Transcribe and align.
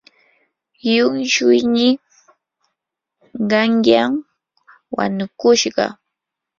llumtsuynii 0.89 1.91
qanyan 3.49 4.11
wanukushqa. 4.95 5.85